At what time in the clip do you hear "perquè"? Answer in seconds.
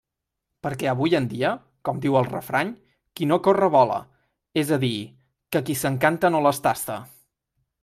0.67-0.87